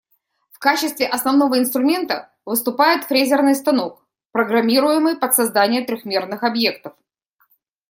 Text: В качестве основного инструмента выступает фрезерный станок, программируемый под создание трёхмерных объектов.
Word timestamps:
В 0.49 0.57
качестве 0.57 1.05
основного 1.07 1.59
инструмента 1.59 2.33
выступает 2.43 3.03
фрезерный 3.03 3.53
станок, 3.53 4.03
программируемый 4.31 5.15
под 5.15 5.35
создание 5.35 5.85
трёхмерных 5.85 6.41
объектов. 6.43 6.95